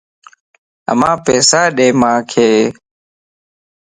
امان 0.91 1.15
پيسا 1.25 1.61
ڏي 1.75 1.87
مانک 2.01 2.31